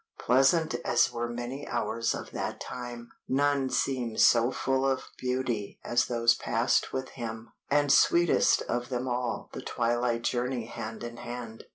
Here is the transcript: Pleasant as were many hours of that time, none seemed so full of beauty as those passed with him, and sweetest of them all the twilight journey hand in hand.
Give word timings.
Pleasant 0.17 0.73
as 0.83 1.11
were 1.11 1.29
many 1.29 1.67
hours 1.67 2.15
of 2.15 2.31
that 2.31 2.59
time, 2.59 3.11
none 3.27 3.69
seemed 3.69 4.19
so 4.19 4.49
full 4.49 4.83
of 4.83 5.03
beauty 5.19 5.79
as 5.83 6.07
those 6.07 6.33
passed 6.33 6.91
with 6.91 7.09
him, 7.09 7.51
and 7.69 7.91
sweetest 7.93 8.63
of 8.63 8.89
them 8.89 9.07
all 9.07 9.51
the 9.53 9.61
twilight 9.61 10.23
journey 10.23 10.65
hand 10.65 11.03
in 11.03 11.17
hand. 11.17 11.65